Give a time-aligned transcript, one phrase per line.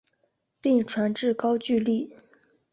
[0.61, 2.15] 并传至高句丽。